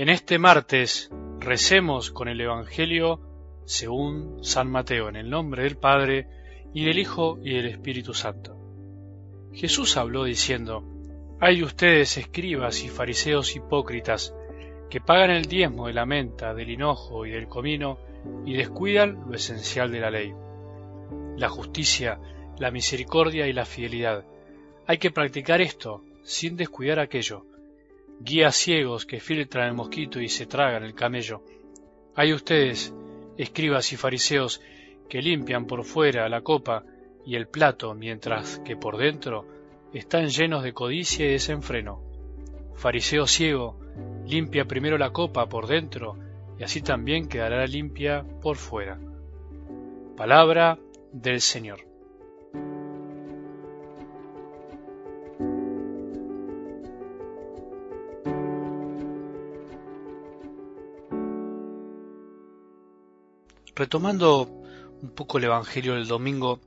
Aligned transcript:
En 0.00 0.08
este 0.08 0.38
martes 0.38 1.10
recemos 1.40 2.10
con 2.10 2.28
el 2.28 2.40
Evangelio 2.40 3.20
según 3.66 4.42
San 4.42 4.70
Mateo, 4.70 5.10
en 5.10 5.16
el 5.16 5.28
nombre 5.28 5.64
del 5.64 5.76
Padre, 5.76 6.26
y 6.72 6.86
del 6.86 6.98
Hijo, 6.98 7.38
y 7.44 7.52
del 7.52 7.66
Espíritu 7.66 8.14
Santo. 8.14 8.56
Jesús 9.52 9.98
habló 9.98 10.24
diciendo, 10.24 10.82
Hay 11.38 11.62
ustedes 11.62 12.16
escribas 12.16 12.82
y 12.82 12.88
fariseos 12.88 13.54
hipócritas, 13.54 14.34
que 14.88 15.02
pagan 15.02 15.32
el 15.32 15.44
diezmo 15.44 15.88
de 15.88 15.92
la 15.92 16.06
menta, 16.06 16.54
del 16.54 16.70
hinojo 16.70 17.26
y 17.26 17.32
del 17.32 17.46
comino, 17.46 17.98
y 18.46 18.54
descuidan 18.54 19.24
lo 19.28 19.34
esencial 19.34 19.92
de 19.92 20.00
la 20.00 20.10
ley. 20.10 20.32
La 21.36 21.50
justicia, 21.50 22.18
la 22.58 22.70
misericordia 22.70 23.46
y 23.48 23.52
la 23.52 23.66
fidelidad. 23.66 24.24
Hay 24.86 24.96
que 24.96 25.10
practicar 25.10 25.60
esto 25.60 26.02
sin 26.22 26.56
descuidar 26.56 27.00
aquello. 27.00 27.44
Guías 28.22 28.54
ciegos 28.54 29.06
que 29.06 29.18
filtran 29.18 29.68
el 29.68 29.74
mosquito 29.74 30.20
y 30.20 30.28
se 30.28 30.44
tragan 30.44 30.84
el 30.84 30.94
camello. 30.94 31.42
Hay 32.14 32.34
ustedes, 32.34 32.92
escribas 33.38 33.94
y 33.94 33.96
fariseos, 33.96 34.60
que 35.08 35.22
limpian 35.22 35.66
por 35.66 35.84
fuera 35.84 36.28
la 36.28 36.42
copa 36.42 36.84
y 37.24 37.36
el 37.36 37.48
plato, 37.48 37.94
mientras 37.94 38.58
que 38.58 38.76
por 38.76 38.98
dentro 38.98 39.46
están 39.94 40.28
llenos 40.28 40.62
de 40.62 40.74
codicia 40.74 41.24
y 41.24 41.32
desenfreno. 41.32 42.02
Fariseo 42.74 43.26
ciego, 43.26 43.80
limpia 44.26 44.66
primero 44.66 44.98
la 44.98 45.10
copa 45.10 45.48
por 45.48 45.66
dentro, 45.66 46.18
y 46.58 46.62
así 46.62 46.82
también 46.82 47.26
quedará 47.26 47.66
limpia 47.66 48.22
por 48.42 48.58
fuera. 48.58 48.98
Palabra 50.14 50.78
del 51.10 51.40
Señor. 51.40 51.89
Retomando 63.80 64.42
un 65.00 65.08
poco 65.14 65.38
el 65.38 65.44
Evangelio 65.44 65.94
del 65.94 66.06
domingo, 66.06 66.60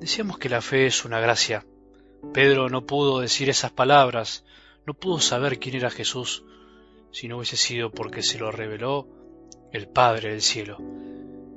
decíamos 0.00 0.36
que 0.36 0.48
la 0.48 0.60
fe 0.60 0.86
es 0.86 1.04
una 1.04 1.20
gracia. 1.20 1.64
Pedro 2.32 2.68
no 2.68 2.84
pudo 2.84 3.20
decir 3.20 3.48
esas 3.48 3.70
palabras, 3.70 4.44
no 4.84 4.94
pudo 4.94 5.20
saber 5.20 5.60
quién 5.60 5.76
era 5.76 5.90
Jesús, 5.90 6.42
si 7.12 7.28
no 7.28 7.36
hubiese 7.36 7.56
sido 7.56 7.92
porque 7.92 8.24
se 8.24 8.40
lo 8.40 8.50
reveló 8.50 9.06
el 9.72 9.86
Padre 9.86 10.30
del 10.30 10.42
cielo. 10.42 10.78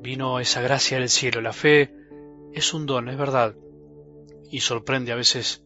Vino 0.04 0.40
esa 0.40 0.62
gracia 0.62 1.00
del 1.00 1.10
cielo. 1.10 1.42
La 1.42 1.54
fe 1.54 1.92
es 2.54 2.72
un 2.76 2.86
don, 2.86 3.10
es 3.10 3.18
verdad. 3.18 3.56
Y 4.52 4.60
sorprende 4.60 5.12
a 5.12 5.16
veces 5.16 5.64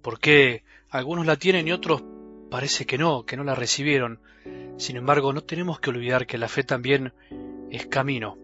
por 0.00 0.20
qué 0.20 0.62
algunos 0.90 1.26
la 1.26 1.34
tienen 1.34 1.66
y 1.66 1.72
otros 1.72 2.04
parece 2.52 2.86
que 2.86 2.98
no, 2.98 3.26
que 3.26 3.36
no 3.36 3.42
la 3.42 3.56
recibieron. 3.56 4.20
Sin 4.76 4.96
embargo, 4.96 5.32
no 5.32 5.42
tenemos 5.42 5.80
que 5.80 5.90
olvidar 5.90 6.28
que 6.28 6.38
la 6.38 6.46
fe 6.46 6.62
también 6.62 7.12
es 7.72 7.86
camino, 7.86 8.38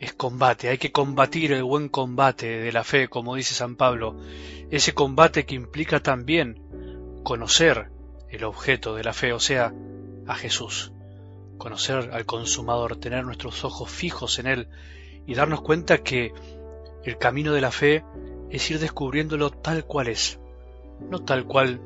es 0.00 0.12
combate, 0.12 0.68
hay 0.68 0.78
que 0.78 0.92
combatir 0.92 1.52
el 1.52 1.64
buen 1.64 1.88
combate 1.88 2.46
de 2.58 2.72
la 2.72 2.84
fe, 2.84 3.08
como 3.08 3.34
dice 3.34 3.54
San 3.54 3.76
Pablo, 3.76 4.16
ese 4.70 4.94
combate 4.94 5.44
que 5.44 5.54
implica 5.54 6.00
también 6.00 6.62
conocer 7.24 7.90
el 8.30 8.44
objeto 8.44 8.94
de 8.94 9.04
la 9.04 9.12
fe, 9.12 9.32
o 9.32 9.40
sea, 9.40 9.72
a 10.26 10.34
Jesús, 10.34 10.92
conocer 11.56 12.10
al 12.12 12.26
consumador, 12.26 12.96
tener 12.96 13.24
nuestros 13.24 13.64
ojos 13.64 13.90
fijos 13.90 14.38
en 14.38 14.46
Él 14.46 14.68
y 15.26 15.34
darnos 15.34 15.62
cuenta 15.62 15.98
que 15.98 16.32
el 17.04 17.18
camino 17.18 17.52
de 17.52 17.60
la 17.60 17.72
fe 17.72 18.04
es 18.50 18.70
ir 18.70 18.78
descubriéndolo 18.78 19.50
tal 19.50 19.84
cual 19.84 20.08
es, 20.08 20.38
no 21.00 21.24
tal 21.24 21.44
cual 21.44 21.80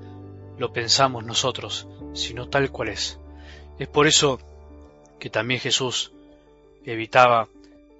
lo 0.58 0.72
pensamos 0.72 1.24
nosotros, 1.24 1.88
sino 2.12 2.48
tal 2.48 2.70
cual 2.70 2.90
es. 2.90 3.18
Es 3.78 3.88
por 3.88 4.06
eso 4.06 4.38
que 5.18 5.30
también 5.30 5.60
Jesús 5.60 6.12
evitaba 6.84 7.48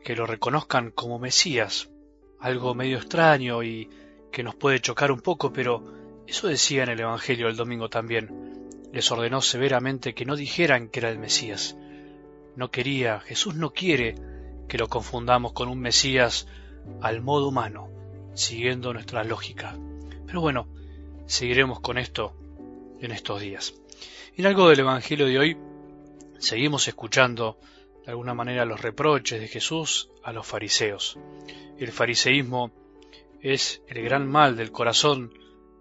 que 0.02 0.16
lo 0.16 0.26
reconozcan 0.26 0.90
como 0.90 1.18
Mesías, 1.18 1.90
algo 2.40 2.74
medio 2.74 2.98
extraño 2.98 3.62
y 3.62 3.88
que 4.30 4.42
nos 4.42 4.54
puede 4.54 4.80
chocar 4.80 5.12
un 5.12 5.20
poco, 5.20 5.52
pero 5.52 6.22
eso 6.26 6.48
decía 6.48 6.82
en 6.82 6.88
el 6.88 7.00
Evangelio 7.00 7.48
el 7.48 7.56
domingo 7.56 7.88
también. 7.88 8.80
Les 8.92 9.10
ordenó 9.10 9.40
severamente 9.40 10.14
que 10.14 10.24
no 10.24 10.36
dijeran 10.36 10.88
que 10.88 11.00
era 11.00 11.10
el 11.10 11.18
Mesías. 11.18 11.76
No 12.56 12.70
quería, 12.70 13.20
Jesús 13.20 13.54
no 13.54 13.72
quiere 13.72 14.16
que 14.68 14.78
lo 14.78 14.88
confundamos 14.88 15.52
con 15.52 15.68
un 15.68 15.80
Mesías 15.80 16.46
al 17.00 17.22
modo 17.22 17.48
humano, 17.48 17.88
siguiendo 18.34 18.92
nuestra 18.92 19.24
lógica. 19.24 19.76
Pero 20.26 20.40
bueno, 20.40 20.68
seguiremos 21.26 21.80
con 21.80 21.98
esto 21.98 22.34
en 23.00 23.12
estos 23.12 23.40
días. 23.40 23.74
En 24.36 24.46
algo 24.46 24.68
del 24.68 24.80
Evangelio 24.80 25.26
de 25.26 25.38
hoy, 25.38 25.56
seguimos 26.38 26.88
escuchando 26.88 27.58
de 28.04 28.10
alguna 28.10 28.34
manera 28.34 28.64
los 28.64 28.80
reproches 28.80 29.40
de 29.40 29.48
Jesús 29.48 30.10
a 30.22 30.32
los 30.32 30.46
fariseos. 30.46 31.18
El 31.78 31.92
fariseísmo 31.92 32.72
es 33.40 33.82
el 33.88 34.02
gran 34.02 34.28
mal 34.28 34.56
del 34.56 34.72
corazón 34.72 35.32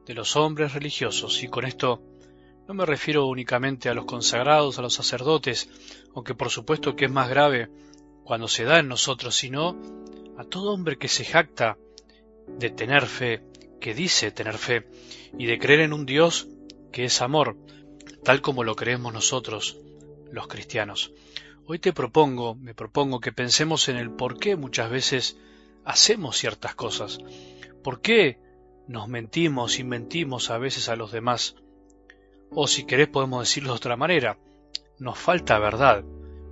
de 0.06 0.14
los 0.14 0.36
hombres 0.36 0.74
religiosos 0.74 1.44
y 1.44 1.48
con 1.48 1.66
esto 1.66 2.02
no 2.68 2.74
me 2.74 2.86
refiero 2.86 3.28
únicamente 3.28 3.90
a 3.90 3.94
los 3.94 4.06
consagrados, 4.06 4.80
a 4.80 4.82
los 4.82 4.94
sacerdotes, 4.94 5.70
aunque 6.16 6.36
por 6.36 6.50
supuesto 6.50 6.96
que 6.96 7.06
es 7.06 7.12
más 7.12 7.30
grave 7.30 7.70
cuando 8.24 8.48
se 8.48 8.64
da 8.64 8.80
en 8.80 8.88
nosotros, 8.88 9.36
sino 9.36 9.78
a 10.38 10.44
todo 10.44 10.72
hombre 10.72 10.98
que 10.98 11.08
se 11.08 11.26
jacta 11.26 11.78
de 12.48 12.70
tener 12.70 13.06
fe, 13.08 13.44
que 13.80 13.94
dice 13.94 14.32
tener 14.32 14.58
fe, 14.58 14.88
y 15.38 15.48
de 15.48 15.60
creer 15.60 15.82
en 15.82 15.94
un 15.94 16.06
Dios 16.06 16.48
que 16.92 17.04
es 17.04 17.22
amor, 17.22 17.58
tal 18.24 18.42
como 18.42 18.64
lo 18.64 18.76
creemos 18.76 19.14
nosotros, 19.14 19.78
los 20.32 20.48
cristianos. 20.48 21.12
Hoy 21.74 21.80
te 21.80 21.94
propongo, 21.94 22.54
me 22.54 22.74
propongo 22.74 23.22
que 23.22 23.32
pensemos 23.32 23.88
en 23.88 23.96
el 23.96 24.12
por 24.12 24.40
qué 24.40 24.58
muchas 24.58 24.92
veces 24.92 25.38
hacemos 25.86 26.36
ciertas 26.36 26.76
cosas, 26.76 27.20
por 27.82 28.02
qué 28.02 28.42
nos 28.90 29.08
mentimos 29.08 29.80
y 29.80 29.86
mentimos 29.86 30.50
a 30.50 30.58
veces 30.58 30.90
a 30.90 30.98
los 30.98 31.14
demás, 31.14 31.56
o 32.50 32.68
si 32.68 32.84
querés 32.86 33.08
podemos 33.08 33.40
decirlo 33.40 33.70
de 33.70 33.78
otra 33.78 33.96
manera, 33.96 34.38
nos 35.00 35.18
falta 35.18 35.60
verdad, 35.60 36.04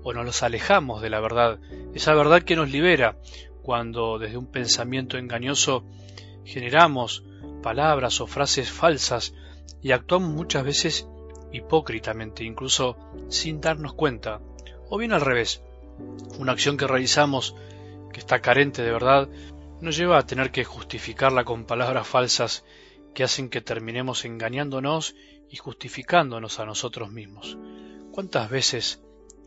o 0.04 0.14
nos 0.14 0.42
alejamos 0.42 1.02
de 1.02 1.10
la 1.10 1.20
verdad, 1.20 1.60
esa 1.94 2.14
verdad 2.14 2.44
que 2.44 2.56
nos 2.56 2.72
libera 2.72 3.18
cuando 3.62 4.20
desde 4.20 4.38
un 4.38 4.50
pensamiento 4.50 5.18
engañoso 5.18 5.84
generamos 6.46 7.26
palabras 7.62 8.22
o 8.22 8.26
frases 8.26 8.72
falsas 8.72 9.34
y 9.82 9.92
actuamos 9.92 10.30
muchas 10.34 10.64
veces 10.64 11.10
hipócritamente, 11.52 12.46
incluso 12.46 12.96
sin 13.28 13.60
darnos 13.60 13.96
cuenta 13.96 14.40
o 14.90 14.98
bien 14.98 15.14
al 15.14 15.22
revés. 15.22 15.62
Una 16.38 16.54
acción 16.54 16.78
que 16.78 16.88
realizamos 16.88 17.56
que 18.12 18.20
está 18.20 18.42
carente 18.42 18.82
de 18.82 18.92
verdad 18.92 19.30
nos 19.82 19.96
lleva 19.96 20.18
a 20.18 20.26
tener 20.26 20.52
que 20.52 20.64
justificarla 20.64 21.44
con 21.44 21.66
palabras 21.66 22.08
falsas 22.08 22.66
que 23.14 23.24
hacen 23.24 23.50
que 23.50 23.62
terminemos 23.62 24.26
engañándonos 24.26 25.16
y 25.50 25.58
justificándonos 25.58 26.60
a 26.60 26.66
nosotros 26.66 27.12
mismos. 27.12 27.58
¿Cuántas 28.12 28.50
veces 28.50 29.02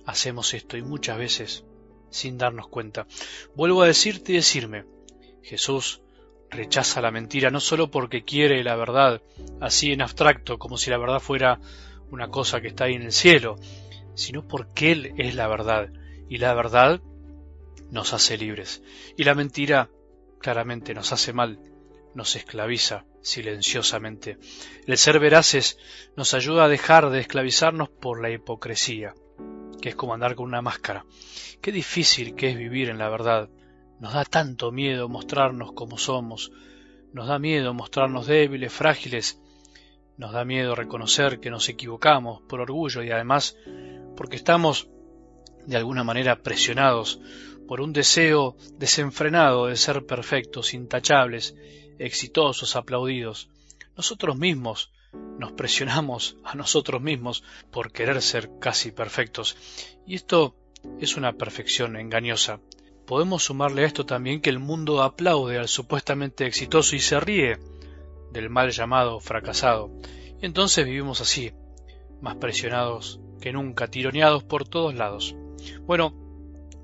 hacemos 0.07 0.55
esto 0.55 0.77
y 0.77 0.83
muchas 0.83 1.19
veces 1.19 1.65
sin 2.11 2.39
darnos 2.39 2.69
cuenta? 2.69 3.07
Vuelvo 3.55 3.83
a 3.83 3.87
decirte 3.87 4.33
y 4.33 4.37
decirme, 4.37 4.85
Jesús 5.43 6.01
rechaza 6.51 7.01
la 7.01 7.11
mentira 7.11 7.51
no 7.51 7.61
solo 7.61 7.91
porque 7.91 8.25
quiere 8.25 8.63
la 8.63 8.77
verdad, 8.77 9.23
así 9.61 9.93
en 9.93 10.03
abstracto, 10.03 10.59
como 10.59 10.77
si 10.77 10.91
la 10.91 10.99
verdad 10.99 11.21
fuera 11.21 11.61
una 12.11 12.29
cosa 12.29 12.61
que 12.61 12.69
está 12.69 12.85
ahí 12.85 12.95
en 12.95 13.03
el 13.03 13.13
cielo, 13.13 13.57
sino 14.15 14.47
porque 14.47 14.93
Él 14.93 15.15
es 15.17 15.35
la 15.35 15.49
verdad, 15.49 15.91
y 16.29 16.39
la 16.39 16.55
verdad 16.55 17.01
nos 17.91 18.13
hace 18.13 18.39
libres, 18.39 18.83
y 19.17 19.25
la 19.25 19.35
mentira 19.35 19.91
claramente 20.41 20.95
nos 20.95 21.13
hace 21.13 21.33
mal, 21.33 21.59
nos 22.15 22.37
esclaviza 22.37 23.05
silenciosamente. 23.23 24.39
El 24.87 24.99
ser 24.99 25.19
veraces 25.19 25.79
nos 26.17 26.35
ayuda 26.35 26.65
a 26.65 26.69
dejar 26.69 27.11
de 27.11 27.21
esclavizarnos 27.21 27.89
por 27.89 28.21
la 28.21 28.31
hipocresía, 28.31 29.15
que 29.81 29.91
es 29.91 29.95
como 29.95 30.15
andar 30.15 30.35
con 30.35 30.47
una 30.47 30.63
máscara. 30.63 31.05
Qué 31.61 31.73
difícil 31.73 32.35
que 32.35 32.51
es 32.51 32.57
vivir 32.57 32.91
en 32.91 32.99
la 32.99 33.09
verdad. 33.09 33.49
Nos 34.01 34.15
da 34.15 34.25
tanto 34.25 34.73
miedo 34.73 35.09
mostrarnos 35.09 35.73
como 35.73 35.97
somos, 35.97 36.51
nos 37.13 37.29
da 37.29 37.39
miedo 37.39 37.73
mostrarnos 37.75 38.27
débiles, 38.27 38.73
frágiles, 38.73 39.41
nos 40.17 40.33
da 40.33 40.45
miedo 40.45 40.75
reconocer 40.75 41.41
que 41.41 41.51
nos 41.51 41.69
equivocamos 41.69 42.43
por 42.43 42.61
orgullo 42.61 43.03
y 43.03 43.11
además 43.11 43.57
porque 44.17 44.37
estamos 44.37 44.89
de 45.67 45.77
alguna 45.77 46.05
manera 46.05 46.43
presionados 46.43 47.21
por 47.67 47.81
un 47.81 47.93
deseo 47.93 48.57
desenfrenado 48.79 49.67
de 49.67 49.77
ser 49.77 50.05
perfectos, 50.05 50.75
intachables, 50.75 51.55
exitosos, 51.99 52.77
aplaudidos. 52.77 53.49
Nosotros 53.97 54.37
mismos 54.37 54.91
nos 55.39 55.53
presionamos 55.53 56.37
a 56.45 56.55
nosotros 56.55 57.01
mismos 57.01 57.45
por 57.71 57.93
querer 57.93 58.21
ser 58.23 58.51
casi 58.59 58.91
perfectos. 58.91 59.57
Y 60.07 60.15
esto 60.15 60.55
es 61.01 61.17
una 61.17 61.33
perfección 61.35 61.97
engañosa. 61.97 62.61
Podemos 63.07 63.45
sumarle 63.45 63.83
a 63.83 63.87
esto 63.87 64.07
también 64.07 64.41
que 64.41 64.51
el 64.51 64.59
mundo 64.59 65.03
aplaude 65.03 65.59
al 65.59 65.69
supuestamente 65.69 66.47
exitoso 66.47 66.97
y 66.97 67.01
se 67.01 67.21
ríe 67.21 67.59
del 68.33 68.51
mal 68.51 68.71
llamado 68.71 69.21
fracasado. 69.21 69.91
Y 70.41 70.47
entonces 70.47 70.85
vivimos 70.85 71.21
así, 71.21 71.53
más 72.21 72.37
presionados 72.37 73.21
que 73.41 73.53
nunca, 73.53 73.89
tironeados 73.89 74.45
por 74.45 74.67
todos 74.69 74.95
lados. 74.95 75.37
Bueno, 75.83 76.15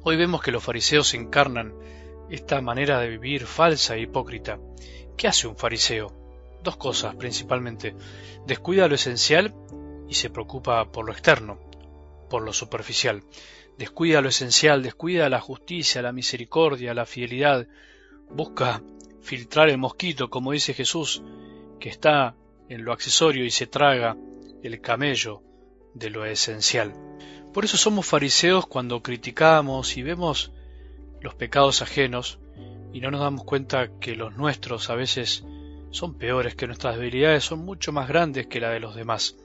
hoy 0.02 0.16
vemos 0.16 0.42
que 0.42 0.52
los 0.52 0.62
fariseos 0.62 1.14
encarnan 1.14 1.74
esta 2.30 2.60
manera 2.60 3.00
de 3.00 3.08
vivir 3.08 3.46
falsa 3.46 3.96
e 3.96 4.02
hipócrita. 4.02 4.58
¿Qué 5.16 5.28
hace 5.28 5.48
un 5.48 5.56
fariseo? 5.56 6.12
Dos 6.62 6.76
cosas 6.76 7.14
principalmente. 7.16 7.94
Descuida 8.46 8.88
lo 8.88 8.96
esencial 8.96 9.54
y 10.08 10.14
se 10.14 10.30
preocupa 10.30 10.90
por 10.90 11.06
lo 11.06 11.12
externo, 11.12 11.58
por 12.28 12.42
lo 12.42 12.52
superficial. 12.52 13.22
Descuida 13.78 14.20
lo 14.20 14.28
esencial, 14.28 14.82
descuida 14.82 15.28
la 15.28 15.40
justicia, 15.40 16.02
la 16.02 16.12
misericordia, 16.12 16.94
la 16.94 17.06
fidelidad. 17.06 17.66
Busca 18.30 18.82
filtrar 19.22 19.68
el 19.68 19.78
mosquito, 19.78 20.30
como 20.30 20.52
dice 20.52 20.74
Jesús, 20.74 21.22
que 21.78 21.88
está 21.88 22.34
en 22.68 22.84
lo 22.84 22.92
accesorio 22.92 23.44
y 23.44 23.50
se 23.50 23.66
traga 23.66 24.16
el 24.62 24.80
camello 24.80 25.42
de 25.94 26.10
lo 26.10 26.24
esencial. 26.24 26.94
Por 27.52 27.64
eso 27.64 27.76
somos 27.76 28.06
fariseos 28.06 28.66
cuando 28.66 29.02
criticamos 29.02 29.96
y 29.96 30.02
vemos 30.02 30.52
los 31.20 31.34
pecados 31.34 31.82
ajenos 31.82 32.38
y 32.92 33.00
no 33.00 33.10
nos 33.10 33.20
damos 33.20 33.44
cuenta 33.44 33.88
que 34.00 34.14
los 34.14 34.36
nuestros 34.36 34.90
a 34.90 34.94
veces 34.94 35.44
son 35.90 36.14
peores, 36.14 36.54
que 36.54 36.66
nuestras 36.66 36.96
debilidades 36.96 37.44
son 37.44 37.60
mucho 37.60 37.92
más 37.92 38.08
grandes 38.08 38.46
que 38.46 38.60
la 38.60 38.70
de 38.70 38.80
los 38.80 38.94
demás. 38.94 39.36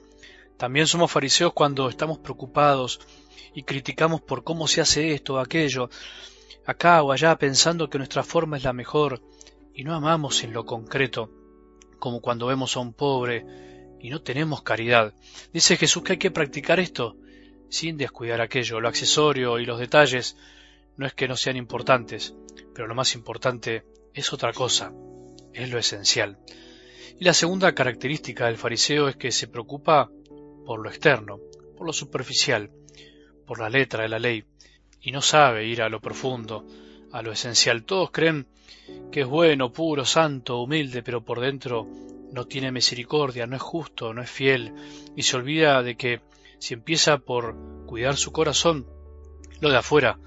También 0.56 0.86
somos 0.86 1.10
fariseos 1.10 1.52
cuando 1.52 1.88
estamos 1.88 2.18
preocupados 2.18 3.00
y 3.54 3.62
criticamos 3.62 4.20
por 4.20 4.44
cómo 4.44 4.68
se 4.68 4.80
hace 4.80 5.12
esto 5.12 5.34
o 5.34 5.38
aquello, 5.38 5.88
acá 6.66 7.02
o 7.02 7.12
allá 7.12 7.36
pensando 7.36 7.88
que 7.88 7.98
nuestra 7.98 8.22
forma 8.22 8.56
es 8.56 8.64
la 8.64 8.72
mejor 8.72 9.22
y 9.74 9.84
no 9.84 9.94
amamos 9.94 10.44
en 10.44 10.52
lo 10.52 10.64
concreto, 10.64 11.30
como 11.98 12.20
cuando 12.20 12.46
vemos 12.46 12.76
a 12.76 12.80
un 12.80 12.92
pobre 12.92 13.44
y 14.00 14.10
no 14.10 14.22
tenemos 14.22 14.62
caridad. 14.62 15.14
Dice 15.52 15.76
Jesús 15.76 16.02
que 16.02 16.12
hay 16.12 16.18
que 16.18 16.30
practicar 16.30 16.78
esto 16.78 17.16
sin 17.68 17.96
descuidar 17.96 18.40
aquello, 18.40 18.80
lo 18.80 18.88
accesorio 18.88 19.58
y 19.58 19.66
los 19.66 19.80
detalles 19.80 20.36
no 20.96 21.06
es 21.06 21.14
que 21.14 21.26
no 21.26 21.36
sean 21.36 21.56
importantes, 21.56 22.34
pero 22.72 22.86
lo 22.86 22.94
más 22.94 23.14
importante 23.14 23.84
es 24.12 24.32
otra 24.32 24.52
cosa, 24.52 24.92
es 25.52 25.70
lo 25.70 25.78
esencial. 25.78 26.38
Y 27.18 27.24
la 27.24 27.34
segunda 27.34 27.74
característica 27.74 28.46
del 28.46 28.58
fariseo 28.58 29.08
es 29.08 29.16
que 29.16 29.32
se 29.32 29.48
preocupa 29.48 30.10
por 30.64 30.80
lo 30.80 30.88
externo, 30.88 31.40
por 31.76 31.86
lo 31.86 31.92
superficial, 31.92 32.70
por 33.46 33.58
la 33.58 33.68
letra 33.68 34.02
de 34.02 34.08
la 34.08 34.18
ley, 34.18 34.44
y 35.00 35.10
no 35.10 35.20
sabe 35.20 35.66
ir 35.66 35.82
a 35.82 35.88
lo 35.88 36.00
profundo, 36.00 36.64
a 37.12 37.22
lo 37.22 37.32
esencial. 37.32 37.84
Todos 37.84 38.10
creen 38.10 38.46
que 39.10 39.22
es 39.22 39.26
bueno, 39.26 39.72
puro, 39.72 40.04
santo, 40.04 40.60
humilde, 40.60 41.02
pero 41.02 41.24
por 41.24 41.40
dentro 41.40 41.86
no 42.32 42.46
tiene 42.46 42.72
misericordia, 42.72 43.46
no 43.46 43.56
es 43.56 43.62
justo, 43.62 44.12
no 44.12 44.22
es 44.22 44.30
fiel, 44.30 44.72
y 45.16 45.22
se 45.22 45.36
olvida 45.36 45.82
de 45.82 45.96
que 45.96 46.20
si 46.58 46.74
empieza 46.74 47.18
por 47.18 47.56
cuidar 47.86 48.16
su 48.16 48.32
corazón, 48.32 48.86
lo 49.60 49.70
de 49.70 49.76
afuera 49.76 50.18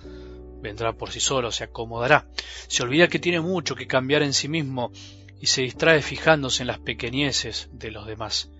vendrá 0.61 0.93
por 0.93 1.11
sí 1.11 1.19
solo, 1.19 1.51
se 1.51 1.63
acomodará. 1.63 2.27
Se 2.67 2.83
olvida 2.83 3.07
que 3.07 3.19
tiene 3.19 3.41
mucho 3.41 3.75
que 3.75 3.87
cambiar 3.87 4.23
en 4.23 4.33
sí 4.33 4.47
mismo 4.47 4.91
y 5.39 5.47
se 5.47 5.61
distrae 5.61 6.01
fijándose 6.01 6.63
en 6.63 6.67
las 6.67 6.79
pequeñeces 6.79 7.69
de 7.71 7.91
los 7.91 8.07
demás. 8.07 8.51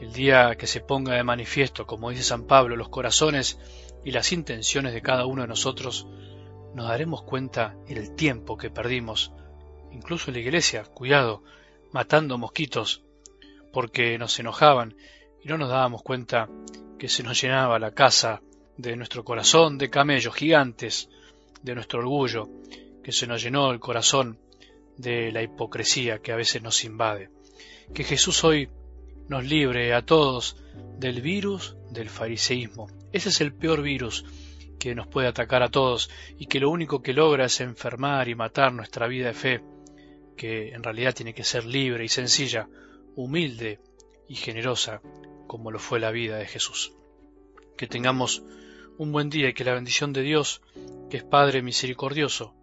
El 0.00 0.12
día 0.12 0.54
que 0.56 0.66
se 0.66 0.80
ponga 0.80 1.14
de 1.14 1.24
manifiesto, 1.24 1.86
como 1.86 2.10
dice 2.10 2.22
San 2.22 2.46
Pablo, 2.46 2.76
los 2.76 2.88
corazones 2.88 3.58
y 4.04 4.12
las 4.12 4.32
intenciones 4.32 4.94
de 4.94 5.02
cada 5.02 5.26
uno 5.26 5.42
de 5.42 5.48
nosotros, 5.48 6.06
nos 6.74 6.88
daremos 6.88 7.22
cuenta 7.22 7.76
el 7.88 8.14
tiempo 8.14 8.56
que 8.56 8.70
perdimos, 8.70 9.32
incluso 9.92 10.30
en 10.30 10.34
la 10.34 10.40
iglesia, 10.40 10.84
cuidado, 10.84 11.42
matando 11.92 12.38
mosquitos, 12.38 13.02
porque 13.72 14.18
nos 14.18 14.38
enojaban 14.38 14.96
y 15.42 15.48
no 15.48 15.58
nos 15.58 15.70
dábamos 15.70 16.02
cuenta 16.02 16.48
que 16.98 17.08
se 17.08 17.22
nos 17.22 17.40
llenaba 17.40 17.78
la 17.78 17.92
casa 17.92 18.42
de 18.76 18.96
nuestro 18.96 19.24
corazón 19.24 19.78
de 19.78 19.90
camellos 19.90 20.34
gigantes, 20.34 21.08
de 21.62 21.74
nuestro 21.74 22.00
orgullo, 22.00 22.48
que 23.02 23.12
se 23.12 23.26
nos 23.26 23.42
llenó 23.42 23.70
el 23.70 23.80
corazón 23.80 24.38
de 24.96 25.32
la 25.32 25.42
hipocresía 25.42 26.18
que 26.18 26.32
a 26.32 26.36
veces 26.36 26.62
nos 26.62 26.84
invade. 26.84 27.30
Que 27.94 28.04
Jesús 28.04 28.44
hoy 28.44 28.68
nos 29.28 29.44
libre 29.44 29.94
a 29.94 30.02
todos 30.02 30.56
del 30.98 31.22
virus 31.22 31.76
del 31.90 32.08
fariseísmo. 32.08 32.88
Ese 33.12 33.30
es 33.30 33.40
el 33.40 33.52
peor 33.52 33.82
virus 33.82 34.24
que 34.78 34.94
nos 34.94 35.06
puede 35.06 35.28
atacar 35.28 35.62
a 35.62 35.70
todos 35.70 36.10
y 36.38 36.46
que 36.46 36.60
lo 36.60 36.70
único 36.70 37.02
que 37.02 37.12
logra 37.12 37.46
es 37.46 37.60
enfermar 37.60 38.28
y 38.28 38.34
matar 38.34 38.72
nuestra 38.72 39.06
vida 39.06 39.28
de 39.28 39.34
fe, 39.34 39.60
que 40.36 40.70
en 40.70 40.82
realidad 40.82 41.14
tiene 41.14 41.34
que 41.34 41.44
ser 41.44 41.64
libre 41.64 42.04
y 42.04 42.08
sencilla, 42.08 42.68
humilde 43.16 43.80
y 44.28 44.36
generosa, 44.36 45.00
como 45.46 45.70
lo 45.70 45.78
fue 45.78 46.00
la 46.00 46.10
vida 46.10 46.36
de 46.36 46.46
Jesús. 46.46 46.92
Que 47.76 47.86
tengamos 47.86 48.42
un 48.98 49.12
buen 49.12 49.30
día 49.30 49.48
y 49.48 49.54
que 49.54 49.64
la 49.64 49.74
bendición 49.74 50.12
de 50.12 50.22
Dios, 50.22 50.62
que 51.10 51.18
es 51.18 51.24
Padre 51.24 51.62
misericordioso, 51.62 52.54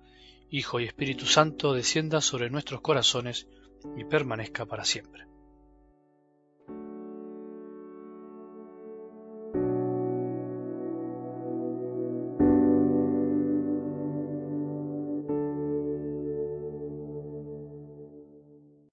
Hijo 0.50 0.80
y 0.80 0.86
Espíritu 0.86 1.26
Santo, 1.26 1.74
descienda 1.74 2.22
sobre 2.22 2.50
nuestros 2.50 2.82
corazones 2.82 3.48
y 3.98 4.04
permanezca 4.06 4.66
para 4.66 4.86
siempre. 4.86 5.26